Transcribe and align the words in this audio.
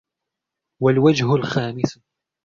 وَالْوَجْهُ 0.81 1.35
الْخَامِسُ 1.35 1.99